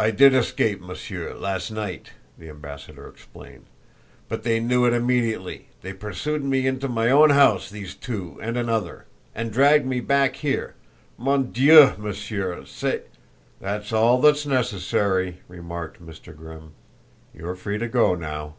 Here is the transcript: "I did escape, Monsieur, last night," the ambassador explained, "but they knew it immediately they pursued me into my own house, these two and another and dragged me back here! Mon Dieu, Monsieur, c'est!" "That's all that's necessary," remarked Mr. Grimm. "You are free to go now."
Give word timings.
"I 0.00 0.10
did 0.10 0.32
escape, 0.32 0.80
Monsieur, 0.80 1.34
last 1.34 1.70
night," 1.70 2.12
the 2.38 2.48
ambassador 2.48 3.06
explained, 3.06 3.66
"but 4.26 4.42
they 4.42 4.58
knew 4.58 4.86
it 4.86 4.94
immediately 4.94 5.68
they 5.82 5.92
pursued 5.92 6.42
me 6.42 6.66
into 6.66 6.88
my 6.88 7.10
own 7.10 7.28
house, 7.28 7.68
these 7.68 7.94
two 7.94 8.38
and 8.40 8.56
another 8.56 9.04
and 9.34 9.52
dragged 9.52 9.84
me 9.84 10.00
back 10.00 10.36
here! 10.36 10.76
Mon 11.18 11.52
Dieu, 11.52 11.92
Monsieur, 11.98 12.64
c'est!" 12.64 13.02
"That's 13.60 13.92
all 13.92 14.22
that's 14.22 14.46
necessary," 14.46 15.42
remarked 15.46 16.00
Mr. 16.00 16.34
Grimm. 16.34 16.72
"You 17.34 17.48
are 17.50 17.54
free 17.54 17.76
to 17.76 17.86
go 17.86 18.14
now." 18.14 18.54